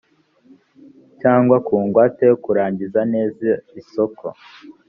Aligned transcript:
cyangwa 1.21 1.55
ku 1.67 1.75
ngwate 1.85 2.23
yo 2.29 2.35
kurangiza 2.43 2.99
neza 3.13 3.49
isoko 3.81 4.25